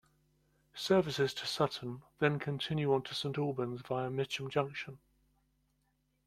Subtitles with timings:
[0.73, 4.97] Services to Sutton then continue on to Saint Albans via Mitcham Junction.